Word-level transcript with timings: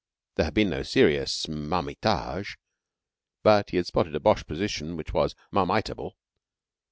There 0.33 0.45
had 0.45 0.55
been 0.55 0.71
no 0.71 0.81
serious 0.81 1.47
marmitage, 1.47 2.57
and 3.45 3.65
he 3.69 3.77
had 3.77 3.85
spotted 3.85 4.15
a 4.15 4.19
Boche 4.19 4.47
position 4.47 4.97
which 4.97 5.13
was 5.13 5.35
_marmitable. 5.53 6.13